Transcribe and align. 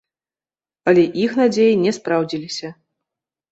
Але 0.91 1.03
іх 1.27 1.37
надзеі 1.41 1.77
не 1.83 1.95
спраўдзіліся. 1.99 2.75